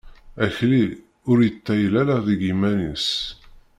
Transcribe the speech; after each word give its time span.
Akli, 0.45 0.85
ur 1.29 1.37
yettayal 1.45 1.93
ara 2.01 2.15
deg 2.27 2.39
yiman-is. 2.47 3.07